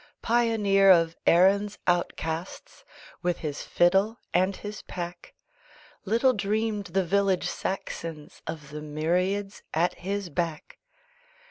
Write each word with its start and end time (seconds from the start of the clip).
Pioneer 0.23 0.89
of 0.89 1.15
Erin's 1.27 1.77
outcasts 1.85 2.83
With 3.21 3.37
his 3.45 3.61
fiddle 3.61 4.17
and 4.33 4.55
his 4.55 4.81
pack 4.81 5.35
Little 6.05 6.33
dreamed 6.33 6.85
the 6.85 7.05
village 7.05 7.47
Saxons 7.47 8.41
Of 8.47 8.71
the 8.71 8.81
myriads 8.81 9.61
at 9.75 9.93
his 10.01 10.31
back. 10.31 10.79